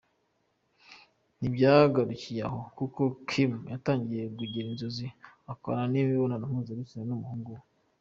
[1.37, 5.07] Ntibyagarukiye aho kuko Kim yatangiye kugira inzozi
[5.51, 7.61] akorana imibonano mpuzabitsina n’umuhungu we.